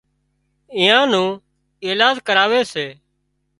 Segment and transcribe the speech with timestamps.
[0.77, 1.23] ايئان نو
[1.85, 2.87] ايلاز ڪراوي سي